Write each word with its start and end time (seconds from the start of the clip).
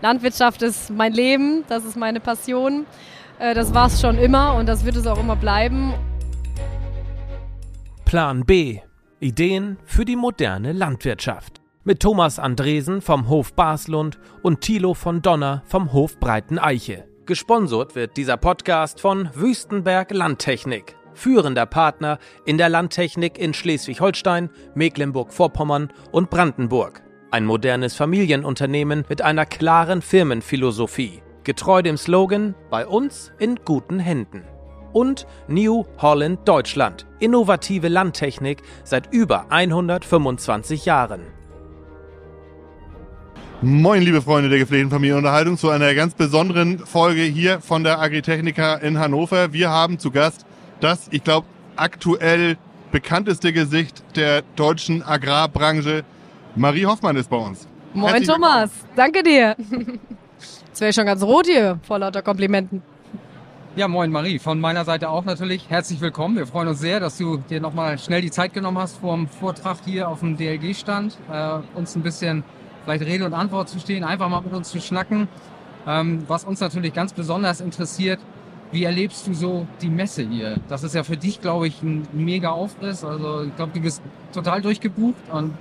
Landwirtschaft 0.00 0.62
ist 0.62 0.90
mein 0.90 1.12
Leben, 1.12 1.64
das 1.68 1.84
ist 1.84 1.96
meine 1.96 2.20
Passion. 2.20 2.86
Äh, 3.38 3.54
das 3.54 3.74
war 3.74 3.86
es 3.86 4.00
schon 4.00 4.18
immer 4.18 4.54
und 4.54 4.66
das 4.66 4.84
wird 4.84 4.96
es 4.96 5.06
auch 5.06 5.18
immer 5.18 5.36
bleiben. 5.36 5.92
Plan 8.04 8.44
B. 8.44 8.80
Ideen 9.20 9.76
für 9.84 10.04
die 10.04 10.16
moderne 10.16 10.72
Landwirtschaft. 10.72 11.60
Mit 11.82 12.00
Thomas 12.00 12.38
Andresen 12.38 13.00
vom 13.00 13.28
Hof 13.28 13.54
Baslund 13.54 14.18
und 14.42 14.60
Thilo 14.60 14.94
von 14.94 15.22
Donner 15.22 15.62
vom 15.66 15.92
Hof 15.92 16.20
Breiten 16.20 16.58
Eiche. 16.58 17.08
Gesponsert 17.26 17.94
wird 17.94 18.16
dieser 18.16 18.36
Podcast 18.36 19.00
von 19.00 19.28
Wüstenberg 19.34 20.12
Landtechnik, 20.12 20.96
führender 21.12 21.66
Partner 21.66 22.18
in 22.46 22.56
der 22.56 22.68
Landtechnik 22.68 23.36
in 23.38 23.52
Schleswig-Holstein, 23.52 24.50
Mecklenburg-Vorpommern 24.74 25.92
und 26.12 26.30
Brandenburg. 26.30 27.02
Ein 27.30 27.44
modernes 27.44 27.94
Familienunternehmen 27.94 29.04
mit 29.06 29.20
einer 29.20 29.44
klaren 29.44 30.00
Firmenphilosophie, 30.00 31.20
getreu 31.44 31.82
dem 31.82 31.98
Slogan 31.98 32.54
Bei 32.70 32.86
uns 32.86 33.32
in 33.38 33.56
guten 33.66 33.98
Händen. 33.98 34.44
Und 34.94 35.26
New 35.46 35.84
Holland 35.98 36.48
Deutschland, 36.48 37.06
innovative 37.18 37.88
Landtechnik 37.88 38.62
seit 38.82 39.12
über 39.12 39.52
125 39.52 40.86
Jahren. 40.86 41.20
Moin, 43.60 44.00
liebe 44.00 44.22
Freunde 44.22 44.48
der 44.48 44.60
gepflegten 44.60 44.88
Familienunterhaltung, 44.90 45.58
zu 45.58 45.68
einer 45.68 45.94
ganz 45.94 46.14
besonderen 46.14 46.78
Folge 46.78 47.20
hier 47.20 47.60
von 47.60 47.84
der 47.84 48.00
Agritechnica 48.00 48.76
in 48.76 48.98
Hannover. 48.98 49.52
Wir 49.52 49.68
haben 49.68 49.98
zu 49.98 50.10
Gast 50.10 50.46
das, 50.80 51.08
ich 51.10 51.24
glaube, 51.24 51.46
aktuell 51.76 52.56
bekannteste 52.90 53.52
Gesicht 53.52 54.02
der 54.16 54.44
deutschen 54.56 55.02
Agrarbranche. 55.02 56.04
Marie 56.58 56.86
Hoffmann 56.86 57.14
ist 57.14 57.30
bei 57.30 57.36
uns. 57.36 57.68
Moin 57.94 58.08
Herzlich 58.08 58.28
Thomas, 58.28 58.70
danke 58.96 59.22
dir. 59.22 59.54
Jetzt 60.66 60.80
wäre 60.80 60.90
ich 60.90 60.94
schon 60.96 61.06
ganz 61.06 61.22
rot 61.22 61.46
hier 61.46 61.78
vor 61.82 62.00
lauter 62.00 62.20
Komplimenten. 62.20 62.82
Ja, 63.76 63.86
moin 63.86 64.10
Marie, 64.10 64.40
von 64.40 64.58
meiner 64.58 64.84
Seite 64.84 65.08
auch 65.08 65.24
natürlich 65.24 65.70
herzlich 65.70 66.00
willkommen. 66.00 66.36
Wir 66.36 66.48
freuen 66.48 66.66
uns 66.66 66.80
sehr, 66.80 66.98
dass 66.98 67.16
du 67.16 67.36
dir 67.36 67.60
nochmal 67.60 67.96
schnell 68.00 68.22
die 68.22 68.32
Zeit 68.32 68.54
genommen 68.54 68.78
hast 68.78 68.98
vor 68.98 69.14
dem 69.14 69.28
Vortrag 69.28 69.76
hier 69.84 70.08
auf 70.08 70.18
dem 70.18 70.36
DLG-Stand, 70.36 71.16
äh, 71.30 71.58
uns 71.76 71.94
ein 71.94 72.02
bisschen 72.02 72.42
vielleicht 72.82 73.04
Rede 73.04 73.24
und 73.24 73.34
Antwort 73.34 73.68
zu 73.68 73.78
stehen, 73.78 74.02
einfach 74.02 74.28
mal 74.28 74.40
mit 74.40 74.52
uns 74.52 74.70
zu 74.70 74.80
schnacken. 74.80 75.28
Ähm, 75.86 76.24
was 76.26 76.42
uns 76.42 76.58
natürlich 76.58 76.92
ganz 76.92 77.12
besonders 77.12 77.60
interessiert, 77.60 78.18
wie 78.72 78.82
erlebst 78.82 79.28
du 79.28 79.32
so 79.32 79.68
die 79.80 79.90
Messe 79.90 80.22
hier? 80.28 80.56
Das 80.68 80.82
ist 80.82 80.96
ja 80.96 81.04
für 81.04 81.16
dich, 81.16 81.40
glaube 81.40 81.68
ich, 81.68 81.82
ein 81.84 82.08
mega 82.12 82.50
Aufriss. 82.50 83.04
Also 83.04 83.44
ich 83.44 83.54
glaube, 83.54 83.70
du 83.74 83.80
bist 83.80 84.02
total 84.32 84.60
durchgebucht 84.60 85.22
und 85.30 85.54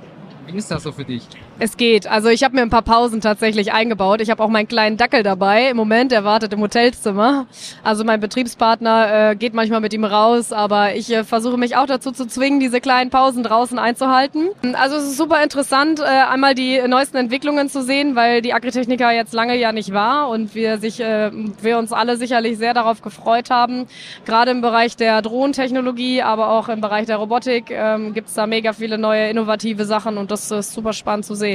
wie 0.48 0.58
ist 0.58 0.72
das 0.72 0.84
so 0.84 0.92
für 0.92 1.04
dich? 1.06 1.28
Es 1.60 1.76
geht. 1.76 2.06
Also 2.06 2.30
ich 2.30 2.44
habe 2.44 2.56
mir 2.56 2.62
ein 2.62 2.70
paar 2.70 2.84
Pausen 2.84 3.20
tatsächlich 3.20 3.74
eingebaut. 3.74 4.22
Ich 4.22 4.30
habe 4.30 4.44
auch 4.44 4.50
meinen 4.50 4.68
kleinen 4.68 4.96
Dackel 4.96 5.24
dabei. 5.24 5.72
Im 5.72 5.78
Moment, 5.78 6.12
der 6.12 6.24
wartet 6.24 6.54
im 6.54 6.62
Hotelzimmer. 6.62 7.48
Also 7.84 8.04
mein 8.04 8.20
Betriebspartner 8.20 9.32
äh, 9.32 9.36
geht 9.36 9.56
manchmal 9.56 9.82
mit 9.82 9.92
ihm 9.92 10.04
raus, 10.04 10.54
aber 10.54 10.94
ich 10.94 11.12
äh, 11.12 11.24
versuche 11.24 11.58
mich 11.58 11.76
auch 11.76 11.88
dazu 11.88 12.12
zu 12.12 12.28
zwingen, 12.28 12.60
diese 12.60 12.80
kleinen 12.80 13.10
Pausen 13.10 13.42
draußen 13.42 13.80
einzuhalten. 13.80 14.50
Also 14.74 14.98
es 14.98 15.06
ist 15.06 15.18
super 15.18 15.42
interessant, 15.42 16.00
äh, 16.00 16.04
einmal 16.04 16.54
die 16.54 16.80
neuesten 16.88 17.18
Entwicklungen 17.18 17.70
zu 17.70 17.82
sehen, 17.82 18.16
weil 18.16 18.44
die 18.44 18.54
Agritechnica 18.54 19.12
jetzt 19.12 19.34
lange 19.34 19.58
ja 19.58 19.72
nicht 19.72 19.92
war 19.92 20.30
und 20.30 20.54
wir 20.54 20.78
sich, 20.78 21.00
äh, 21.00 21.32
wir 21.64 21.80
uns 21.80 21.92
alle 21.92 22.18
sicherlich 22.18 22.60
sehr 22.60 22.76
darauf 22.76 23.02
gefreut 23.02 23.50
haben. 23.50 23.88
Gerade 24.26 24.52
im 24.52 24.62
Bereich 24.62 24.96
der 24.96 25.24
Drohntechnologie, 25.24 26.22
aber 26.22 26.52
auch 26.52 26.70
im 26.70 26.82
Bereich 26.82 27.08
der 27.08 27.18
Robotik 27.18 27.72
ähm, 27.72 28.14
gibt 28.14 28.28
es 28.28 28.36
da 28.36 28.46
mega 28.46 28.74
viele 28.74 29.00
neue 29.00 29.28
innovative 29.32 29.86
Sachen 29.86 30.20
und 30.20 30.30
das 30.30 30.52
ist 30.52 30.74
super 30.74 30.94
spannend 30.94 31.26
zu 31.26 31.34
sehen. 31.34 31.47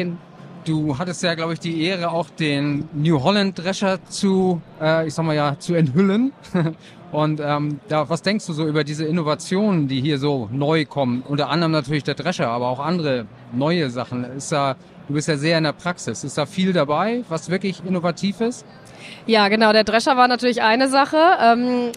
Du 0.64 0.96
hattest 0.96 1.22
ja, 1.22 1.34
glaube 1.34 1.54
ich, 1.54 1.60
die 1.60 1.82
Ehre, 1.82 2.12
auch 2.12 2.30
den 2.30 2.88
New 2.92 3.20
Holland 3.22 3.58
Drescher 3.58 4.04
zu, 4.04 4.62
äh, 4.80 5.08
ich 5.08 5.14
sag 5.14 5.24
mal 5.24 5.34
ja, 5.34 5.58
zu 5.58 5.74
enthüllen. 5.74 6.32
Und 7.12 7.40
ähm, 7.44 7.80
da, 7.88 8.08
was 8.08 8.22
denkst 8.22 8.46
du 8.46 8.54
so 8.54 8.66
über 8.66 8.84
diese 8.84 9.04
Innovationen, 9.04 9.86
die 9.86 10.00
hier 10.00 10.18
so 10.18 10.48
neu 10.50 10.86
kommen? 10.86 11.22
Unter 11.28 11.50
anderem 11.50 11.72
natürlich 11.72 12.04
der 12.04 12.14
Drescher, 12.14 12.48
aber 12.48 12.68
auch 12.68 12.80
andere 12.80 13.26
neue 13.52 13.90
Sachen. 13.90 14.24
Ist 14.24 14.50
da, 14.50 14.76
du 15.08 15.14
bist 15.14 15.28
ja 15.28 15.36
sehr 15.36 15.58
in 15.58 15.64
der 15.64 15.72
Praxis. 15.72 16.24
Ist 16.24 16.38
da 16.38 16.46
viel 16.46 16.72
dabei, 16.72 17.22
was 17.28 17.50
wirklich 17.50 17.82
innovativ 17.84 18.40
ist? 18.40 18.64
Ja, 19.26 19.48
genau. 19.48 19.72
Der 19.72 19.84
Drescher 19.84 20.16
war 20.16 20.28
natürlich 20.28 20.62
eine 20.62 20.88
Sache. 20.88 21.18
Ähm, 21.40 21.92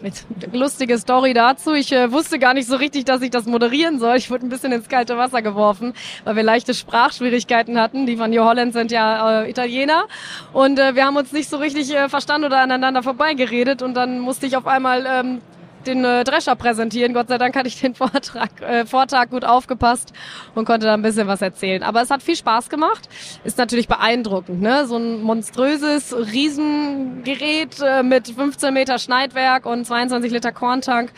lustige 0.54 0.98
Story 0.98 1.34
dazu. 1.34 1.74
Ich 1.74 1.92
äh, 1.92 2.12
wusste 2.12 2.40
gar 2.40 2.54
nicht 2.54 2.68
so 2.68 2.76
richtig, 2.76 3.06
dass 3.06 3.22
ich 3.22 3.32
das 3.32 3.46
moderieren 3.46 4.00
soll. 4.00 4.18
Ich 4.18 4.30
wurde 4.30 4.46
ein 4.46 4.50
bisschen 4.50 4.72
ins 4.72 4.90
kalte 4.90 5.18
Wasser 5.18 5.42
geworfen, 5.42 5.94
weil 6.24 6.36
wir 6.36 6.44
leichte 6.44 6.74
Sprachschwierigkeiten 6.74 7.80
hatten. 7.80 8.06
Die 8.06 8.18
von 8.18 8.30
New 8.30 8.44
Holland 8.44 8.74
sind 8.74 8.92
ja 8.92 9.42
äh, 9.42 9.50
Italiener. 9.50 10.06
Und 10.54 10.80
äh, 10.80 10.96
wir 10.96 11.06
haben 11.06 11.18
uns 11.18 11.32
nicht 11.32 11.50
so 11.50 11.58
richtig 11.58 11.94
äh, 11.94 12.10
verstanden 12.10 12.46
oder 12.46 12.60
aneinander 12.60 13.02
vorbeigeredet. 13.02 13.82
Und 13.82 13.96
dann 13.96 14.20
musste 14.20 14.46
ich 14.46 14.56
auf 14.56 14.68
einmal 14.68 15.06
ähm, 15.08 15.42
den 15.88 16.04
äh, 16.04 16.24
Drescher 16.24 16.56
präsentieren. 16.56 17.14
Gott 17.14 17.28
sei 17.28 17.38
Dank 17.38 17.56
hatte 17.56 17.68
ich 17.68 17.80
den 17.80 17.96
Vortrag, 17.96 18.62
äh, 18.62 18.86
Vortag 18.86 19.30
gut 19.30 19.46
aufgepasst 19.46 20.14
und 20.54 20.66
konnte 20.66 20.86
da 20.86 20.94
ein 20.94 21.02
bisschen 21.02 21.28
was 21.28 21.42
erzählen. 21.42 21.84
Aber 21.84 22.02
es 22.02 22.10
hat 22.10 22.24
viel 22.24 22.36
Spaß 22.36 22.70
gemacht. 22.70 23.08
Ist 23.44 23.58
natürlich 23.58 23.88
beeindruckend, 23.88 24.62
ne? 24.62 24.86
So 24.88 24.98
ein 24.98 25.22
monströses 25.22 26.16
Riesengerät 26.16 27.80
äh, 27.82 28.04
mit 28.04 28.28
15 28.28 28.74
Meter 28.74 29.00
Schneidwerk 29.00 29.66
und 29.66 29.86
22 29.86 30.32
Liter 30.32 30.52
Korntank. 30.52 31.12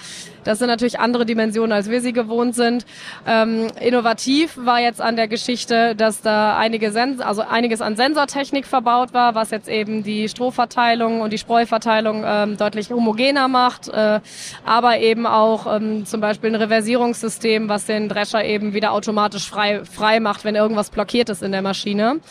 Das 0.48 0.60
sind 0.60 0.70
natürlich 0.70 0.98
andere 0.98 1.26
Dimensionen, 1.26 1.74
als 1.74 1.90
wir 1.90 2.00
sie 2.00 2.14
gewohnt 2.14 2.56
sind. 2.56 2.86
Ähm, 3.28 3.68
innovativ 3.82 4.58
war 4.58 4.80
jetzt 4.80 5.02
an 5.02 5.18
der 5.18 5.28
Geschichte, 5.28 5.94
dass 5.94 6.22
da 6.22 6.58
einige 6.58 6.92
Sens 6.94 7.20
also 7.20 7.42
einiges 7.42 7.82
an 7.82 7.98
Sensortechnik 7.98 8.66
verbaut 8.66 9.14
war, 9.14 9.36
was 9.36 9.52
jetzt 9.52 9.68
eben 9.68 10.04
die 10.04 10.30
Strohverteilung 10.30 11.20
und 11.20 11.34
die 11.34 11.38
Spreuverteilung 11.38 12.24
ähm, 12.26 12.56
deutlich 12.56 12.90
homogener 12.92 13.50
macht, 13.50 13.90
äh, 13.90 14.22
aber 14.66 15.00
eben 15.00 15.26
auch 15.26 15.76
ähm, 15.76 16.06
zum 16.06 16.22
Beispiel 16.22 16.52
ein 16.52 16.56
Reversierungssystem, 16.56 17.68
was 17.68 17.86
den 17.86 18.08
Drescher 18.08 18.46
eben 18.46 18.74
wieder 18.74 18.94
automatisch 18.94 19.50
frei, 19.50 19.84
frei 19.84 20.22
macht, 20.22 20.46
wenn 20.46 20.56
irgendwas 20.56 20.92
blockiert 20.92 21.28
ist 21.28 21.44
in 21.44 21.52
der 21.52 21.62
Maschine. 21.62 22.22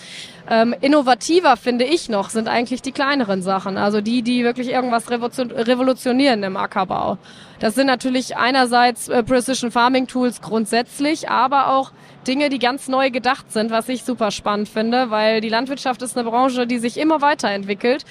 Ähm, 0.49 0.75
innovativer 0.81 1.57
finde 1.57 1.85
ich 1.85 2.09
noch 2.09 2.31
sind 2.31 2.49
eigentlich 2.49 2.81
die 2.81 2.93
kleineren 2.93 3.43
Sachen, 3.43 3.77
also 3.77 4.01
die, 4.01 4.23
die 4.23 4.45
wirklich 4.45 4.69
irgendwas 4.69 5.11
revolutionieren 5.11 6.43
im 6.45 6.57
Ackerbau. 6.57 7.19
Das 7.59 7.75
sind 7.75 7.87
natürlich 7.87 8.37
einerseits 8.37 9.09
äh, 9.09 9.23
Precision 9.25 9.71
Farming 9.71 10.07
Tools 10.07 10.41
grundsätzlich, 10.41 11.29
aber 11.29 11.75
auch 11.75 11.91
Dinge, 12.29 12.49
die 12.49 12.59
ganz 12.59 12.89
neu 12.89 13.11
gedacht 13.11 13.53
sind, 13.53 13.71
was 13.71 13.89
ich 13.89 14.05
super 14.05 14.31
spannend 14.31 14.69
finde, 14.69 15.11
weil 15.11 15.41
die 15.41 15.49
Landwirtschaft 15.49 16.03
ist 16.03 16.17
eine 16.17 16.29
Branche, 16.29 16.67
die 16.67 16.79
sich 16.79 16.99
immer 16.99 17.23
weiterentwickelt. 17.23 18.05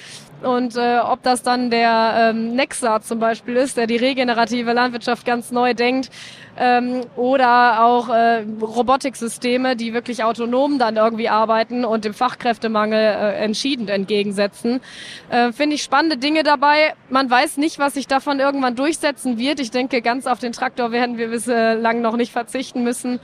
Und 0.45 0.78
äh, 0.78 1.00
ob 1.00 1.23
das 1.23 1.41
dann 1.41 1.69
der 1.69 2.31
ähm, 2.31 2.56
Nexa 2.56 3.01
zum 3.01 3.19
Beispiel 3.19 3.56
ist, 3.56 3.78
der 3.78 3.88
die 3.88 3.97
regenerative 3.97 4.73
Landwirtschaft 4.73 5.25
ganz 5.25 5.51
neu 5.51 5.73
denkt, 5.73 6.09
ähm, 6.57 7.01
oder 7.16 7.83
auch 7.83 8.09
äh, 8.09 8.45
Robotiksysteme, 8.61 9.75
die 9.75 9.94
wirklich 9.94 10.23
autonom 10.23 10.79
dann 10.79 10.97
irgendwie 10.97 11.29
arbeiten 11.29 11.84
und 11.84 12.05
dem 12.05 12.13
Fachkräftemangel 12.13 13.00
äh, 13.00 13.44
entschieden 13.44 13.88
entgegensetzen. 13.88 14.81
Äh, 15.29 15.51
Finde 15.51 15.75
ich 15.75 15.84
spannende 15.84 16.17
Dinge 16.17 16.44
dabei. 16.44 16.94
Man 17.09 17.29
weiß 17.29 17.57
nicht, 17.57 17.79
was 17.79 17.95
sich 17.95 18.07
davon 18.07 18.39
irgendwann 18.39 18.75
durchsetzen 18.75 19.38
wird. 19.38 19.59
Ich 19.59 19.72
denke, 19.72 20.01
ganz 20.01 20.28
auf 20.28 20.39
den 20.39 20.53
Traktor 20.53 20.91
werden 20.91 21.17
wir 21.17 21.29
bislang 21.29 22.01
noch 22.01 22.16
nicht 22.16 22.31
verzichten 22.31 22.84
müssen. 22.84 23.19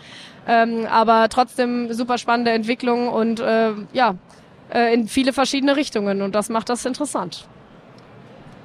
Ähm, 0.48 0.88
aber 0.90 1.30
trotzdem 1.30 1.94
super 1.94 2.18
spannende 2.18 2.52
Entwicklung 2.52 3.08
und 3.08 3.40
äh, 3.40 3.74
ja, 3.94 4.16
äh, 4.72 4.94
in 4.94 5.08
viele 5.08 5.34
verschiedene 5.34 5.76
Richtungen 5.76 6.22
und 6.22 6.34
das 6.36 6.50
macht 6.50 6.70
das 6.70 6.86
interessant. 6.86 7.48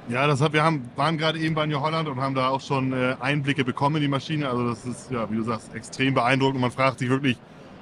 Ja, 0.09 0.25
das 0.25 0.39
hat, 0.39 0.53
wir 0.53 0.63
haben, 0.63 0.89
waren 0.95 1.17
gerade 1.17 1.37
eben 1.37 1.53
bei 1.53 1.65
New 1.65 1.81
Holland 1.81 2.07
und 2.07 2.21
haben 2.21 2.33
da 2.33 2.47
auch 2.47 2.61
schon 2.61 2.93
äh, 2.93 3.15
Einblicke 3.19 3.65
bekommen 3.65 3.97
in 3.97 4.03
die 4.03 4.07
Maschine. 4.07 4.47
Also 4.47 4.69
das 4.69 4.85
ist, 4.85 5.11
ja, 5.11 5.29
wie 5.29 5.35
du 5.35 5.43
sagst, 5.43 5.75
extrem 5.75 6.13
beeindruckend 6.13 6.55
und 6.55 6.61
man 6.61 6.71
fragt 6.71 6.99
sich 6.99 7.09
wirklich, 7.09 7.37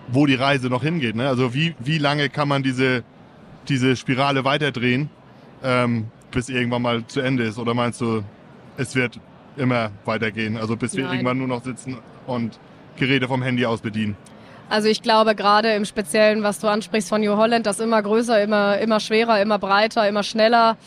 wo 0.08 0.26
die 0.26 0.34
Reise 0.34 0.70
noch 0.70 0.82
hingeht. 0.82 1.16
Ne? 1.16 1.28
Also 1.28 1.54
wie, 1.54 1.76
wie 1.80 2.00
lange 2.00 2.30
kann 2.30 2.48
man 2.48 2.64
diese, 2.64 3.04
diese 3.68 3.96
Spirale 3.96 4.44
weiterdrehen, 4.44 5.10
ähm, 5.64 6.08
bis 6.32 6.50
irgendwann 6.50 6.82
mal 6.82 7.06
zu 7.06 7.22
Ende 7.22 7.44
ist? 7.44 7.60
Oder 7.60 7.76
meinst 7.76 8.02
du, 8.02 8.24
es 8.78 8.96
wird 8.96 9.20
immer 9.56 9.92
weitergehen? 10.06 10.58
Also 10.58 10.76
bis 10.76 10.96
wir 10.96 11.12
irgendwann 11.12 11.38
nur 11.38 11.48
noch 11.48 11.64
sitzen 11.64 11.98
und 12.26 12.60
Geräte 12.98 13.28
vom 13.28 13.44
Handy 13.44 13.68
aus 13.68 13.82
bedienen? 13.82 14.18
Also 14.70 14.88
ich 14.88 15.02
glaube 15.02 15.36
gerade 15.36 15.74
im 15.74 15.86
Speziellen, 15.86 16.44
was 16.44 16.60
du 16.60 16.68
ansprichst 16.68 17.10
von 17.10 17.22
New 17.22 17.38
Holland, 17.38 17.66
das 17.66 17.80
immer 17.80 18.02
größer, 18.02 18.42
immer, 18.42 18.78
immer 18.80 19.00
schwerer, 19.00 19.42
immer 19.42 19.60
breiter, 19.60 20.08
immer 20.08 20.24
schneller. 20.24 20.78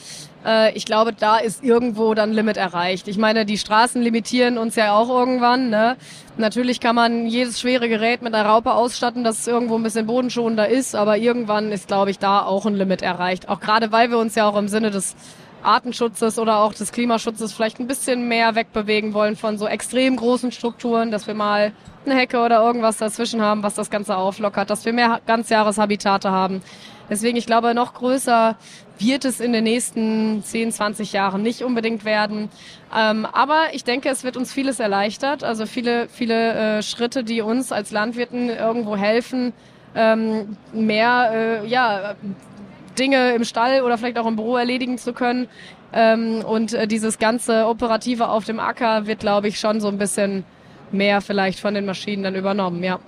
Äh, 0.45 0.73
ich 0.77 0.85
glaube, 0.85 1.13
da 1.13 1.39
ist 1.39 1.63
irgendwo 1.63 2.15
dann 2.15 2.33
Limit 2.33 2.57
erreicht. 2.57 3.07
Ich 3.09 3.19
meine, 3.19 3.45
die 3.47 3.59
Straßen 3.59 4.03
limitieren 4.03 4.59
uns 4.59 4.75
ja 4.75 4.97
auch 4.97 5.09
irgendwann. 5.09 5.71
Ne? 5.71 5.97
Natürlich 6.37 6.81
kann 6.81 6.97
man 6.97 7.27
jedes 7.27 7.61
schwere 7.61 7.89
Gerät 7.89 8.23
mit 8.23 8.35
einer 8.35 8.49
Raupe 8.49 8.73
ausstatten, 8.73 9.25
dass 9.25 9.41
es 9.41 9.47
irgendwo 9.47 9.77
ein 9.77 9.83
bisschen 9.83 10.07
bodenschonender 10.07 10.69
ist, 10.69 10.95
aber 10.95 11.17
irgendwann 11.17 11.71
ist, 11.71 11.89
glaube 11.89 12.11
ich, 12.11 12.19
da 12.19 12.43
auch 12.43 12.67
ein 12.67 12.75
Limit 12.75 13.03
erreicht. 13.03 13.49
Auch 13.49 13.61
gerade, 13.61 13.93
weil 13.93 14.11
wir 14.11 14.19
uns 14.19 14.35
ja 14.35 14.49
auch 14.49 14.57
im 14.57 14.69
Sinne 14.69 14.91
des 14.91 15.15
Artenschutzes 15.63 16.39
oder 16.39 16.59
auch 16.59 16.73
des 16.73 16.93
Klimaschutzes 16.93 17.53
vielleicht 17.53 17.81
ein 17.81 17.87
bisschen 17.87 18.29
mehr 18.29 18.55
wegbewegen 18.55 19.15
wollen 19.15 19.37
von 19.37 19.59
so 19.59 19.67
extrem 19.67 20.17
großen 20.17 20.53
Strukturen, 20.53 21.11
dass 21.11 21.27
wir 21.27 21.35
mal 21.35 21.73
eine 22.05 22.15
Hecke 22.15 22.41
oder 22.41 22.63
irgendwas 22.63 22.99
dazwischen 22.99 23.43
haben, 23.43 23.63
was 23.63 23.75
das 23.75 23.91
Ganze 23.91 24.17
auflockert, 24.17 24.71
dass 24.71 24.85
wir 24.85 24.93
mehr 24.93 25.21
Ganzjahreshabitate 25.27 26.31
haben. 26.31 26.63
Deswegen, 27.11 27.37
ich 27.37 27.47
glaube, 27.47 27.75
noch 27.75 27.95
größer 27.95 28.57
wird 28.99 29.25
es 29.25 29.41
in 29.41 29.53
den 29.53 29.65
nächsten 29.65 30.43
10, 30.43 30.73
20 30.73 31.13
Jahren 31.13 31.43
nicht 31.43 31.63
unbedingt 31.63 32.05
werden. 32.05 32.51
Ähm, 32.95 33.27
aber 33.27 33.69
ich 33.73 33.85
denke, 33.85 34.09
es 34.09 34.25
wird 34.25 34.37
uns 34.37 34.53
vieles 34.53 34.81
erleichtert. 34.81 35.45
Also 35.45 35.67
viele, 35.67 36.09
viele 36.09 36.79
äh, 36.79 36.83
Schritte, 36.83 37.25
die 37.25 37.41
uns 37.41 37.73
als 37.73 37.91
Landwirten 37.91 38.51
irgendwo 38.51 38.97
helfen, 38.97 39.53
ähm, 39.95 40.57
mehr 40.73 41.63
äh, 41.63 41.67
ja, 41.67 42.15
Dinge 42.99 43.35
im 43.35 43.45
Stall 43.45 43.83
oder 43.83 43.99
vielleicht 43.99 44.19
auch 44.19 44.27
im 44.27 44.37
Büro 44.37 44.57
erledigen 44.57 44.99
zu 44.99 45.13
können. 45.13 45.49
Ähm, 45.93 46.45
und 46.45 46.75
äh, 46.75 46.87
dieses 46.87 47.19
ganze 47.19 47.67
Operative 47.67 48.29
auf 48.29 48.45
dem 48.45 48.61
Acker 48.61 49.07
wird, 49.07 49.21
glaube 49.21 49.49
ich, 49.49 49.59
schon 49.59 49.81
so 49.81 49.89
ein 49.89 49.99
bisschen 49.99 50.45
mehr 50.91 51.21
vielleicht 51.21 51.61
von 51.61 51.75
den 51.75 51.87
Maschinen 51.87 52.23
dann 52.23 52.35
übernommen, 52.35 52.83
ja. 52.83 52.99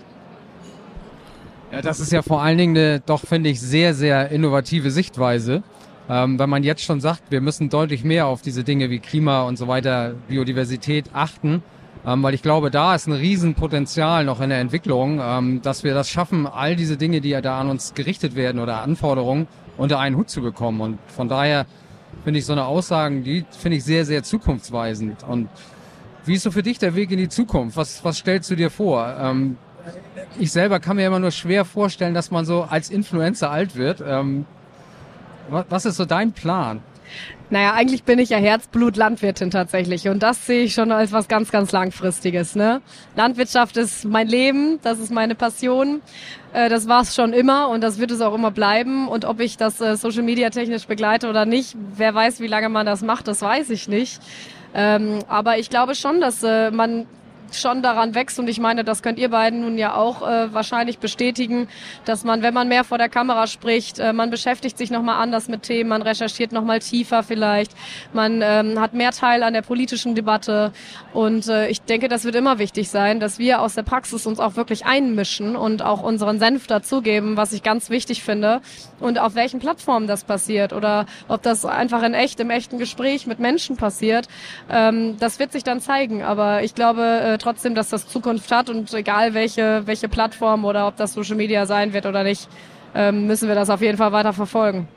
Ja, 1.72 1.82
das 1.82 2.00
ist 2.00 2.10
ja 2.10 2.22
vor 2.22 2.42
allen 2.42 2.58
Dingen 2.58 2.76
eine, 2.76 3.00
doch 3.00 3.20
finde 3.20 3.50
ich, 3.50 3.60
sehr, 3.60 3.94
sehr 3.94 4.30
innovative 4.30 4.90
Sichtweise. 4.90 5.62
Ähm, 6.08 6.40
weil 6.40 6.48
man 6.48 6.64
jetzt 6.64 6.82
schon 6.82 7.00
sagt, 7.00 7.22
wir 7.30 7.40
müssen 7.40 7.68
deutlich 7.68 8.02
mehr 8.02 8.26
auf 8.26 8.42
diese 8.42 8.64
Dinge 8.64 8.90
wie 8.90 8.98
Klima 8.98 9.42
und 9.42 9.56
so 9.56 9.68
weiter, 9.68 10.14
Biodiversität 10.26 11.10
achten. 11.12 11.62
Ähm, 12.04 12.22
weil 12.22 12.34
ich 12.34 12.42
glaube, 12.42 12.70
da 12.70 12.94
ist 12.94 13.06
ein 13.06 13.12
Riesenpotenzial 13.12 14.24
noch 14.24 14.40
in 14.40 14.48
der 14.50 14.58
Entwicklung, 14.58 15.20
ähm, 15.22 15.62
dass 15.62 15.84
wir 15.84 15.94
das 15.94 16.10
schaffen, 16.10 16.46
all 16.46 16.74
diese 16.74 16.96
Dinge, 16.96 17.20
die 17.20 17.28
ja 17.28 17.40
da 17.40 17.60
an 17.60 17.68
uns 17.68 17.94
gerichtet 17.94 18.34
werden 18.34 18.60
oder 18.60 18.82
Anforderungen 18.82 19.46
unter 19.80 19.98
einen 19.98 20.16
Hut 20.16 20.28
zu 20.28 20.42
bekommen. 20.42 20.80
Und 20.80 20.98
von 21.08 21.28
daher 21.28 21.66
finde 22.22 22.38
ich 22.38 22.46
so 22.46 22.52
eine 22.52 22.66
Aussagen, 22.66 23.24
die 23.24 23.44
finde 23.50 23.78
ich 23.78 23.84
sehr, 23.84 24.04
sehr 24.04 24.22
zukunftsweisend. 24.22 25.24
Und 25.24 25.48
wie 26.26 26.34
ist 26.34 26.42
so 26.42 26.50
für 26.50 26.62
dich 26.62 26.78
der 26.78 26.94
Weg 26.94 27.10
in 27.10 27.18
die 27.18 27.30
Zukunft? 27.30 27.76
Was, 27.78 28.04
was 28.04 28.18
stellst 28.18 28.50
du 28.50 28.56
dir 28.56 28.70
vor? 28.70 29.16
Ähm, 29.18 29.56
ich 30.38 30.52
selber 30.52 30.80
kann 30.80 30.96
mir 30.96 31.06
immer 31.06 31.18
nur 31.18 31.30
schwer 31.30 31.64
vorstellen, 31.64 32.12
dass 32.12 32.30
man 32.30 32.44
so 32.44 32.62
als 32.64 32.90
Influencer 32.90 33.50
alt 33.50 33.74
wird. 33.74 34.04
Ähm, 34.06 34.44
was 35.48 35.86
ist 35.86 35.96
so 35.96 36.04
dein 36.04 36.32
Plan? 36.32 36.80
Naja, 37.52 37.72
eigentlich 37.74 38.04
bin 38.04 38.20
ich 38.20 38.28
ja 38.28 38.38
Herzblut-Landwirtin 38.38 39.50
tatsächlich 39.50 40.08
und 40.08 40.22
das 40.22 40.46
sehe 40.46 40.64
ich 40.64 40.74
schon 40.74 40.92
als 40.92 41.10
was 41.10 41.26
ganz, 41.26 41.50
ganz 41.50 41.72
Langfristiges. 41.72 42.54
Ne? 42.54 42.80
Landwirtschaft 43.16 43.76
ist 43.76 44.04
mein 44.04 44.28
Leben, 44.28 44.78
das 44.82 45.00
ist 45.00 45.10
meine 45.10 45.34
Passion, 45.34 46.00
äh, 46.52 46.68
das 46.68 46.86
war 46.86 47.02
es 47.02 47.14
schon 47.14 47.32
immer 47.32 47.68
und 47.68 47.80
das 47.80 47.98
wird 47.98 48.12
es 48.12 48.20
auch 48.20 48.34
immer 48.34 48.52
bleiben 48.52 49.08
und 49.08 49.24
ob 49.24 49.40
ich 49.40 49.56
das 49.56 49.80
äh, 49.80 49.96
Social 49.96 50.22
Media 50.22 50.50
technisch 50.50 50.86
begleite 50.86 51.28
oder 51.28 51.44
nicht, 51.44 51.76
wer 51.96 52.14
weiß, 52.14 52.38
wie 52.38 52.46
lange 52.46 52.68
man 52.68 52.86
das 52.86 53.02
macht, 53.02 53.26
das 53.26 53.42
weiß 53.42 53.70
ich 53.70 53.88
nicht. 53.88 54.20
Ähm, 54.72 55.18
aber 55.26 55.58
ich 55.58 55.70
glaube 55.70 55.96
schon, 55.96 56.20
dass 56.20 56.44
äh, 56.44 56.70
man 56.70 57.06
schon 57.56 57.82
daran 57.82 58.14
wächst. 58.14 58.38
Und 58.38 58.48
ich 58.48 58.60
meine, 58.60 58.84
das 58.84 59.02
könnt 59.02 59.18
ihr 59.18 59.30
beiden 59.30 59.62
nun 59.62 59.78
ja 59.78 59.94
auch 59.94 60.22
äh, 60.22 60.52
wahrscheinlich 60.52 60.98
bestätigen, 60.98 61.68
dass 62.04 62.24
man, 62.24 62.42
wenn 62.42 62.54
man 62.54 62.68
mehr 62.68 62.84
vor 62.84 62.98
der 62.98 63.08
Kamera 63.08 63.46
spricht, 63.46 63.98
äh, 63.98 64.12
man 64.12 64.30
beschäftigt 64.30 64.78
sich 64.78 64.90
nochmal 64.90 65.22
anders 65.22 65.48
mit 65.48 65.62
Themen, 65.62 65.90
man 65.90 66.02
recherchiert 66.02 66.52
nochmal 66.52 66.80
tiefer 66.80 67.22
vielleicht, 67.22 67.72
man 68.12 68.40
ähm, 68.42 68.80
hat 68.80 68.94
mehr 68.94 69.12
Teil 69.12 69.42
an 69.42 69.52
der 69.52 69.62
politischen 69.62 70.14
Debatte. 70.14 70.72
Und 71.12 71.48
äh, 71.48 71.68
ich 71.68 71.82
denke, 71.82 72.08
das 72.08 72.24
wird 72.24 72.34
immer 72.34 72.58
wichtig 72.58 72.90
sein, 72.90 73.20
dass 73.20 73.38
wir 73.38 73.60
aus 73.60 73.74
der 73.74 73.82
Praxis 73.82 74.26
uns 74.26 74.40
auch 74.40 74.56
wirklich 74.56 74.86
einmischen 74.86 75.56
und 75.56 75.82
auch 75.82 76.02
unseren 76.02 76.38
Senf 76.38 76.66
dazugeben, 76.66 77.36
was 77.36 77.52
ich 77.52 77.62
ganz 77.62 77.90
wichtig 77.90 78.22
finde. 78.22 78.60
Und 79.00 79.18
auf 79.18 79.34
welchen 79.34 79.60
Plattformen 79.60 80.06
das 80.06 80.24
passiert 80.24 80.72
oder 80.72 81.06
ob 81.28 81.42
das 81.42 81.64
einfach 81.64 82.02
in 82.02 82.14
echt, 82.14 82.40
im 82.40 82.50
echten 82.50 82.78
Gespräch 82.78 83.26
mit 83.26 83.38
Menschen 83.38 83.76
passiert, 83.76 84.28
ähm, 84.70 85.16
das 85.18 85.38
wird 85.38 85.52
sich 85.52 85.64
dann 85.64 85.80
zeigen, 85.80 86.22
aber 86.22 86.62
ich 86.62 86.74
glaube, 86.74 87.02
äh, 87.02 87.38
trotzdem, 87.40 87.74
dass 87.74 87.88
das 87.88 88.06
Zukunft 88.06 88.50
hat 88.52 88.70
und 88.70 88.92
egal 88.94 89.34
welche, 89.34 89.82
welche 89.86 90.08
Plattform 90.08 90.64
oder 90.64 90.86
ob 90.86 90.96
das 90.96 91.14
Social 91.14 91.36
Media 91.36 91.66
sein 91.66 91.92
wird 91.92 92.06
oder 92.06 92.22
nicht, 92.22 92.48
ähm, 92.94 93.26
müssen 93.26 93.48
wir 93.48 93.54
das 93.54 93.70
auf 93.70 93.80
jeden 93.80 93.98
Fall 93.98 94.12
weiter 94.12 94.32
verfolgen. 94.32 94.88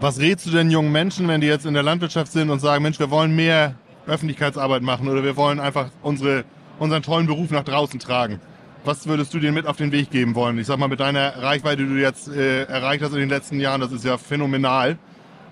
Was 0.00 0.20
rätst 0.20 0.46
du 0.46 0.50
denn 0.50 0.70
jungen 0.70 0.92
Menschen, 0.92 1.26
wenn 1.28 1.40
die 1.40 1.46
jetzt 1.46 1.64
in 1.64 1.74
der 1.74 1.82
Landwirtschaft 1.82 2.30
sind 2.30 2.50
und 2.50 2.60
sagen, 2.60 2.82
Mensch, 2.82 2.98
wir 2.98 3.10
wollen 3.10 3.34
mehr 3.34 3.74
Öffentlichkeitsarbeit 4.06 4.82
machen 4.82 5.08
oder 5.08 5.24
wir 5.24 5.36
wollen 5.36 5.58
einfach 5.58 5.88
unsere, 6.02 6.44
unseren 6.78 7.02
tollen 7.02 7.26
Beruf 7.26 7.50
nach 7.50 7.64
draußen 7.64 7.98
tragen? 7.98 8.40
Was 8.84 9.06
würdest 9.06 9.34
du 9.34 9.40
denen 9.40 9.54
mit 9.54 9.66
auf 9.66 9.78
den 9.78 9.90
Weg 9.92 10.10
geben 10.10 10.34
wollen? 10.34 10.58
Ich 10.58 10.66
sag 10.66 10.78
mal, 10.78 10.86
mit 10.86 11.00
deiner 11.00 11.42
Reichweite, 11.42 11.82
die 11.82 11.88
du 11.88 12.00
jetzt 12.00 12.28
äh, 12.28 12.64
erreicht 12.64 13.02
hast 13.02 13.12
in 13.14 13.20
den 13.20 13.28
letzten 13.28 13.58
Jahren, 13.58 13.80
das 13.80 13.90
ist 13.90 14.04
ja 14.04 14.16
phänomenal. 14.18 14.98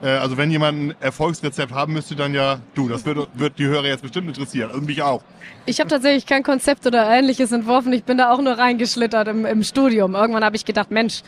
Äh, 0.05 0.09
also 0.09 0.37
wenn 0.37 0.51
jemand 0.51 0.79
ein 0.79 0.95
Erfolgsrezept 1.01 1.73
haben 1.73 1.95
müsste, 1.95 2.15
dann 2.15 2.35
ja 2.35 2.59
du. 2.75 2.89
Das 2.89 3.05
wird, 3.07 3.29
wird 3.35 3.59
die 3.59 3.67
Hörer 3.67 3.87
jetzt 3.87 4.03
bestimmt 4.03 4.29
interessieren. 4.29 4.71
Und 4.71 4.87
mich 4.87 5.03
auch. 5.03 5.23
Ich 5.67 5.81
habe 5.81 5.89
tatsächlich 5.89 6.27
kein 6.27 6.43
Konzept 6.43 6.87
oder 6.87 7.09
ähnliches 7.09 7.51
entworfen. 7.51 7.91
Ich 7.95 8.05
bin 8.05 8.19
da 8.19 8.31
auch 8.31 8.41
nur 8.41 8.59
reingeschlittert 8.59 9.29
im, 9.29 9.47
im 9.47 9.63
Studium. 9.63 10.15
Irgendwann 10.15 10.45
habe 10.45 10.57
ich 10.57 10.67
gedacht, 10.67 10.91
Mensch, 10.91 11.23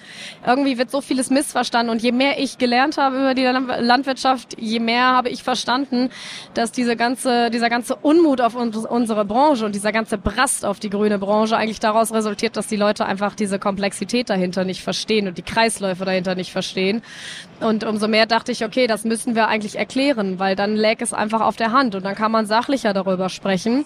irgendwie 0.46 0.76
wird 0.76 0.90
so 0.90 1.00
vieles 1.00 1.31
missverstanden. 1.31 1.90
Und 1.90 2.02
je 2.02 2.12
mehr 2.12 2.38
ich 2.38 2.58
gelernt 2.58 2.99
habe 2.99 3.17
über 3.17 3.34
die 3.34 3.44
Landwirtschaft, 3.44 4.56
je 4.58 4.79
mehr 4.79 5.06
habe 5.06 5.31
ich 5.31 5.43
verstanden, 5.43 6.11
dass 6.52 6.70
diese 6.70 6.96
ganze, 6.96 7.50
dieser 7.50 7.70
ganze 7.70 7.96
Unmut 7.96 8.43
auf 8.43 8.55
uns, 8.55 8.76
unsere 8.76 9.25
Branche 9.25 9.64
und 9.64 9.75
dieser 9.75 9.93
ganze 9.93 10.19
Brast 10.19 10.67
auf 10.67 10.81
die 10.81 10.90
grüne 10.90 11.19
Branche 11.19 11.56
eigentlich 11.56 11.81
daraus 11.81 12.12
resultiert, 12.12 12.58
dass 12.58 12.67
die 12.67 12.76
Leute 12.76 13.06
einfach 13.06 13.34
diese 13.34 13.58
Komplexität 13.58 14.29
dahinter 14.29 14.64
nicht 14.64 14.82
verstehen 14.82 15.29
und 15.29 15.38
die 15.38 15.43
Kreisläufe 15.43 16.05
dahinter 16.05 16.34
nicht 16.34 16.52
verstehen. 16.52 17.02
Und 17.61 17.84
umso 17.84 18.06
mehr 18.06 18.26
dachte 18.26 18.52
ich, 18.52 18.65
okay, 18.66 18.86
das 18.86 19.04
müssen 19.04 19.34
wir 19.34 19.48
eigentlich 19.48 19.78
erklären, 19.78 20.38
weil 20.38 20.56
dann 20.56 20.76
läge 20.76 21.02
es 21.02 21.14
einfach 21.14 21.40
auf 21.40 21.56
der 21.56 21.72
Hand 21.72 21.94
und 21.94 22.04
dann 22.04 22.14
kann 22.14 22.32
man 22.32 22.46
sachlicher 22.46 22.92
darüber 22.92 23.28
sprechen. 23.28 23.84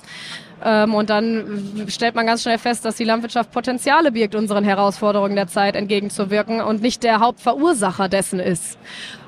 Ähm, 0.62 0.94
und 0.94 1.10
dann 1.10 1.86
stellt 1.88 2.14
man 2.14 2.26
ganz 2.26 2.42
schnell 2.42 2.58
fest, 2.58 2.84
dass 2.84 2.96
die 2.96 3.04
Landwirtschaft 3.04 3.50
Potenziale 3.50 4.12
birgt, 4.12 4.34
unseren 4.34 4.64
Herausforderungen 4.64 5.36
der 5.36 5.46
Zeit 5.46 5.76
entgegenzuwirken 5.76 6.60
und 6.60 6.82
nicht 6.82 7.02
der 7.02 7.20
Hauptverursacher 7.20 8.08
dessen 8.08 8.40
ist. 8.40 8.78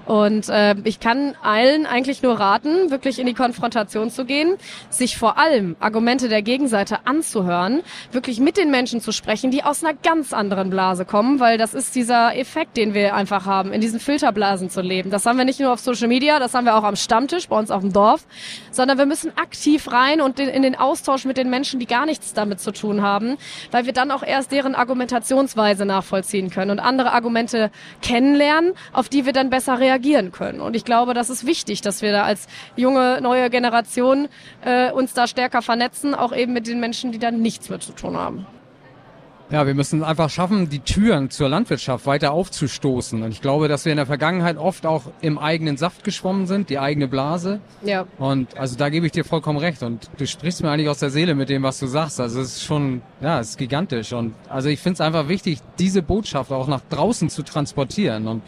Und 0.07 0.49
äh, 0.49 0.75
ich 0.85 1.01
kann 1.01 1.35
allen 1.43 1.87
eigentlich 1.87 2.23
nur 2.23 2.39
raten, 2.39 2.91
wirklich 2.91 3.19
in 3.19 3.27
die 3.27 3.35
Konfrontation 3.35 4.11
zu 4.11 4.25
gehen, 4.25 4.57
sich 4.91 5.17
vor 5.17 5.39
allem 5.39 5.77
Argumente 5.79 6.29
der 6.29 6.43
Gegenseite 6.43 7.07
anzuhören, 7.07 7.83
wirklich 8.11 8.41
mit 8.41 8.57
den 8.57 8.71
Menschen 8.71 9.01
zu 9.01 9.13
sprechen, 9.13 9.51
die 9.51 9.63
aus 9.63 9.85
einer 9.85 9.95
ganz 9.95 10.33
anderen 10.33 10.71
Blase 10.71 11.05
kommen, 11.05 11.39
weil 11.39 11.57
das 11.57 11.75
ist 11.75 11.95
dieser 11.95 12.37
Effekt, 12.37 12.77
den 12.77 12.95
wir 12.95 13.15
einfach 13.15 13.47
haben, 13.47 13.73
in 13.73 13.81
diesen 13.81 14.01
Filterblasen 14.01 14.71
zu 14.71 14.81
leben. 14.81 15.11
Das 15.11 15.25
haben 15.25 15.39
wir 15.39 15.45
nicht 15.45 15.61
nur 15.61 15.73
auf 15.73 15.81
Social 15.81 16.09
Media, 16.09 16.39
das 16.39 16.55
haben 16.55 16.65
wir 16.65 16.77
auch 16.77 16.85
am 16.85 16.97
Stammtisch 16.97 17.49
bei 17.49 17.59
uns 17.59 17.71
auf 17.71 17.83
dem 17.83 17.93
Dorf, 17.93 18.27
sondern 18.71 18.99
wir 18.99 19.07
müssen 19.07 19.31
aktiv 19.37 19.91
rein 19.93 20.21
und 20.21 20.41
in 20.41 20.63
den 20.63 20.75
Austausch 20.75 21.25
mit 21.25 21.37
den 21.37 21.49
Menschen, 21.49 21.79
die 21.79 21.87
gar 21.87 22.07
nichts 22.07 22.35
damit 22.35 22.61
zu 22.61 22.73
tun 22.73 23.03
haben, 23.03 23.37
weil 23.71 23.87
wir 23.87 23.93
dann 23.93 24.11
auch 24.11 24.23
erst 24.23 24.51
deren 24.51 24.75
Argumentationsweise 24.75 25.87
nachvollziehen 25.87 26.51
können 26.51 26.73
und 26.73 26.81
andere 26.81 27.13
Argumente 27.13 27.71
kennenlernen, 28.03 28.73
auf 28.93 29.09
die 29.09 29.27
wir 29.27 29.33
dann 29.33 29.51
besser 29.51 29.79
reagieren 29.79 29.92
reagieren 29.93 30.33
können. 30.33 30.61
Und 30.61 30.75
ich 30.75 30.85
glaube, 30.85 31.15
das 31.15 31.31
ist 31.31 31.47
wichtig, 31.47 31.81
dass 31.81 32.03
wir 32.03 32.13
da 32.13 32.25
als 32.25 32.47
junge, 32.77 33.21
neue 33.21 33.51
Generation 33.51 34.29
äh, 34.65 34.91
uns 34.91 35.13
da 35.13 35.27
stärker 35.27 35.63
vernetzen, 35.63 36.15
auch 36.15 36.35
eben 36.35 36.53
mit 36.53 36.67
den 36.67 36.81
Menschen, 36.81 37.13
die 37.13 37.19
da 37.19 37.31
nichts 37.31 37.69
mit 37.69 37.83
zu 37.83 37.93
tun 37.93 38.17
haben. 38.17 38.47
Ja, 39.51 39.67
wir 39.67 39.75
müssen 39.75 40.03
einfach 40.03 40.31
schaffen, 40.31 40.71
die 40.71 40.79
Türen 40.79 41.29
zur 41.29 41.47
Landwirtschaft 41.47 42.07
weiter 42.07 42.33
aufzustoßen. 42.33 43.23
Und 43.23 43.33
ich 43.33 43.43
glaube, 43.43 43.69
dass 43.69 43.85
wir 43.85 43.93
in 43.93 43.99
der 43.99 44.07
Vergangenheit 44.07 44.57
oft 44.57 44.87
auch 44.87 45.03
im 45.21 45.37
eigenen 45.37 45.77
Saft 45.77 46.05
geschwommen 46.05 46.47
sind, 46.47 46.71
die 46.71 46.79
eigene 46.79 47.07
Blase. 47.07 47.61
Ja. 47.85 48.07
Und 48.19 48.57
also 48.57 48.79
da 48.79 48.89
gebe 48.89 49.05
ich 49.05 49.13
dir 49.13 49.25
vollkommen 49.25 49.59
recht. 49.59 49.83
Und 49.83 50.09
du 50.17 50.27
sprichst 50.27 50.63
mir 50.63 50.71
eigentlich 50.71 50.89
aus 50.89 51.01
der 51.01 51.11
Seele 51.11 51.35
mit 51.35 51.51
dem, 51.51 51.63
was 51.65 51.79
du 51.79 51.87
sagst. 51.87 52.19
Also 52.19 52.41
es 52.41 52.57
ist 52.57 52.65
schon, 52.65 53.03
ja, 53.21 53.41
es 53.41 53.51
ist 53.51 53.59
gigantisch. 53.59 54.15
Und 54.15 54.33
also 54.49 54.71
ich 54.71 54.81
finde 54.81 54.95
es 54.95 55.01
einfach 55.03 55.29
wichtig, 55.29 55.59
diese 55.79 56.01
Botschaft 56.01 56.51
auch 56.51 56.67
nach 56.67 56.81
draußen 56.89 57.29
zu 57.29 57.43
transportieren. 57.43 58.29
Und 58.29 58.43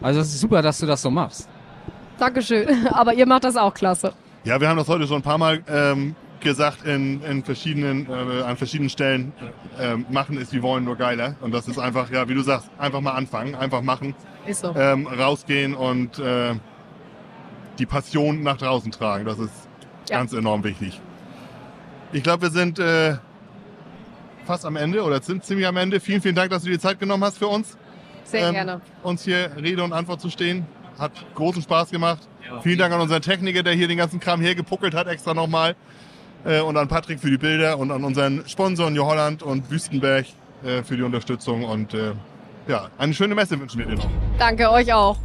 also 0.00 0.20
es 0.20 0.28
ist 0.34 0.40
super, 0.40 0.62
dass 0.62 0.78
du 0.78 0.86
das 0.86 1.02
so 1.02 1.10
machst. 1.10 1.48
Dankeschön. 2.18 2.86
Aber 2.92 3.14
ihr 3.14 3.26
macht 3.26 3.44
das 3.44 3.56
auch 3.56 3.74
klasse. 3.74 4.12
Ja, 4.44 4.60
wir 4.60 4.68
haben 4.68 4.76
das 4.76 4.88
heute 4.88 5.06
schon 5.06 5.16
ein 5.16 5.22
paar 5.22 5.38
Mal 5.38 5.62
ähm, 5.68 6.14
gesagt 6.40 6.84
in, 6.84 7.22
in 7.22 7.44
verschiedenen, 7.44 8.08
äh, 8.08 8.42
an 8.42 8.56
verschiedenen 8.56 8.90
Stellen. 8.90 9.32
Äh, 9.78 9.96
machen 10.10 10.38
ist 10.38 10.52
wie 10.52 10.62
wollen, 10.62 10.84
nur 10.84 10.96
geiler. 10.96 11.36
Und 11.40 11.52
das 11.52 11.68
ist 11.68 11.78
einfach, 11.78 12.10
ja, 12.10 12.28
wie 12.28 12.34
du 12.34 12.42
sagst, 12.42 12.70
einfach 12.78 13.00
mal 13.00 13.12
anfangen, 13.12 13.54
einfach 13.54 13.82
machen. 13.82 14.14
Ist 14.46 14.60
so. 14.60 14.74
Ähm, 14.74 15.06
rausgehen 15.06 15.74
und 15.74 16.18
äh, 16.18 16.54
die 17.78 17.86
Passion 17.86 18.42
nach 18.42 18.56
draußen 18.56 18.90
tragen. 18.90 19.24
Das 19.24 19.38
ist 19.38 19.52
ja. 20.08 20.18
ganz 20.18 20.32
enorm 20.32 20.64
wichtig. 20.64 21.00
Ich 22.12 22.22
glaube, 22.22 22.42
wir 22.42 22.50
sind 22.50 22.78
äh, 22.78 23.16
fast 24.46 24.66
am 24.66 24.76
Ende 24.76 25.02
oder 25.02 25.22
sind 25.22 25.44
ziemlich 25.44 25.66
am 25.66 25.76
Ende. 25.76 26.00
Vielen, 26.00 26.20
vielen 26.20 26.34
Dank, 26.34 26.50
dass 26.50 26.64
du 26.64 26.70
dir 26.70 26.78
Zeit 26.80 26.98
genommen 26.98 27.24
hast 27.24 27.38
für 27.38 27.46
uns. 27.46 27.76
Sehr 28.24 28.48
ähm, 28.48 28.54
gerne. 28.54 28.80
Uns 29.02 29.24
hier 29.24 29.50
Rede 29.56 29.82
und 29.82 29.92
Antwort 29.92 30.20
zu 30.20 30.30
stehen. 30.30 30.66
Hat 30.98 31.12
großen 31.34 31.62
Spaß 31.62 31.90
gemacht. 31.90 32.28
Ja, 32.46 32.60
Vielen 32.60 32.78
Dank 32.78 32.92
an 32.92 33.00
unseren 33.00 33.22
Techniker, 33.22 33.62
der 33.62 33.72
hier 33.74 33.88
den 33.88 33.98
ganzen 33.98 34.20
Kram 34.20 34.40
hergepuckelt 34.40 34.94
hat, 34.94 35.06
extra 35.06 35.34
nochmal. 35.34 35.74
Äh, 36.44 36.60
und 36.60 36.76
an 36.76 36.88
Patrick 36.88 37.20
für 37.20 37.30
die 37.30 37.38
Bilder 37.38 37.78
und 37.78 37.90
an 37.90 38.04
unseren 38.04 38.46
Sponsoren 38.48 38.94
New 38.94 39.04
Holland 39.04 39.42
und 39.42 39.70
Wüstenberg 39.70 40.26
äh, 40.64 40.82
für 40.82 40.96
die 40.96 41.02
Unterstützung. 41.02 41.64
Und 41.64 41.94
äh, 41.94 42.12
ja, 42.68 42.88
eine 42.98 43.14
schöne 43.14 43.34
Messe 43.34 43.58
wünschen 43.58 43.78
wir 43.78 43.86
dir 43.86 43.96
noch. 43.96 44.08
Danke 44.38 44.70
euch 44.70 44.92
auch. 44.92 45.18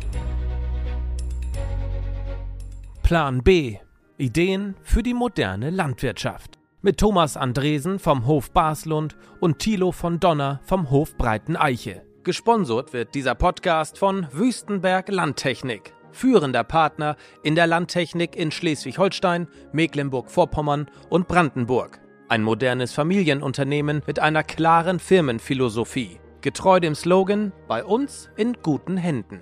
Plan 3.03 3.43
B. 3.43 3.77
Ideen 4.17 4.75
für 4.81 5.03
die 5.03 5.13
moderne 5.13 5.69
Landwirtschaft. 5.69 6.57
Mit 6.81 6.97
Thomas 6.97 7.35
Andresen 7.35 7.99
vom 7.99 8.25
Hof 8.25 8.51
Baslund 8.51 9.15
und 9.39 9.59
Thilo 9.59 9.91
von 9.91 10.19
Donner 10.19 10.61
vom 10.63 10.89
Hof 10.89 11.17
Breiten 11.17 11.55
Eiche. 11.55 12.03
Gesponsert 12.25 12.91
wird 12.91 13.13
dieser 13.13 13.35
Podcast 13.35 13.99
von 13.99 14.25
Wüstenberg 14.31 15.09
Landtechnik, 15.09 15.93
führender 16.11 16.63
Partner 16.63 17.17
in 17.43 17.53
der 17.53 17.67
Landtechnik 17.67 18.35
in 18.35 18.49
Schleswig-Holstein, 18.49 19.47
Mecklenburg-Vorpommern 19.73 20.89
und 21.09 21.27
Brandenburg. 21.27 22.01
Ein 22.27 22.41
modernes 22.41 22.93
Familienunternehmen 22.93 24.01
mit 24.07 24.17
einer 24.17 24.41
klaren 24.41 24.97
Firmenphilosophie, 24.97 26.19
getreu 26.41 26.79
dem 26.79 26.95
Slogan 26.95 27.53
Bei 27.67 27.85
uns 27.85 28.31
in 28.37 28.57
guten 28.63 28.97
Händen. 28.97 29.41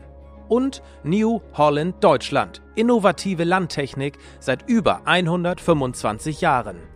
Und 0.49 0.83
New 1.05 1.39
Holland 1.53 2.03
Deutschland, 2.03 2.61
innovative 2.75 3.45
Landtechnik 3.45 4.17
seit 4.41 4.69
über 4.69 5.07
125 5.07 6.41
Jahren. 6.41 6.92